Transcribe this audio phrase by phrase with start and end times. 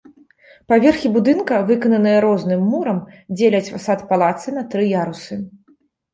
[0.71, 2.99] Паверхі будынка, выкананыя розным мурам,
[3.37, 5.41] дзеляць фасад палацца на тры ярусы.